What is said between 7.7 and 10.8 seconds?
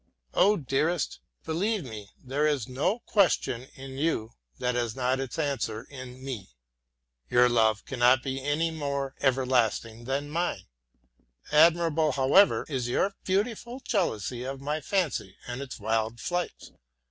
cannot be any more everlasting than mine.